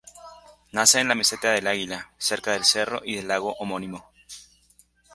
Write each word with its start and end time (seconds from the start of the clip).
Nace 0.71 0.99
en 0.99 1.07
la 1.09 1.13
Meseta 1.13 1.51
del 1.51 1.67
Águila, 1.67 2.09
cerca 2.17 2.53
del 2.53 2.65
cerro 2.65 3.01
y 3.05 3.17
del 3.17 3.27
lago 3.27 3.53
homónimo. 3.59 4.09